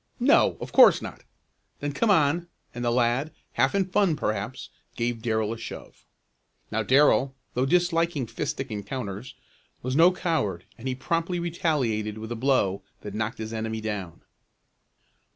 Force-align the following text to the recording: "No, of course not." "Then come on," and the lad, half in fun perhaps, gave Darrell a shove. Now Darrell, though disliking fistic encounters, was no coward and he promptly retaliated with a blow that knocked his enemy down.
"No, 0.19 0.57
of 0.59 0.71
course 0.71 0.99
not." 0.99 1.25
"Then 1.79 1.91
come 1.91 2.09
on," 2.09 2.47
and 2.73 2.83
the 2.83 2.89
lad, 2.89 3.31
half 3.51 3.75
in 3.75 3.85
fun 3.85 4.15
perhaps, 4.15 4.71
gave 4.95 5.21
Darrell 5.21 5.53
a 5.53 5.59
shove. 5.59 6.07
Now 6.71 6.81
Darrell, 6.81 7.35
though 7.53 7.67
disliking 7.67 8.25
fistic 8.25 8.71
encounters, 8.71 9.35
was 9.83 9.95
no 9.95 10.11
coward 10.11 10.65
and 10.75 10.87
he 10.87 10.95
promptly 10.95 11.39
retaliated 11.39 12.17
with 12.17 12.31
a 12.31 12.35
blow 12.35 12.81
that 13.01 13.13
knocked 13.13 13.37
his 13.37 13.53
enemy 13.53 13.79
down. 13.79 14.23